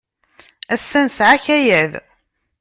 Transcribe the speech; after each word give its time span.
Ass-a, 0.73 0.99
nesɛa 1.05 1.31
akayad. 1.35 1.91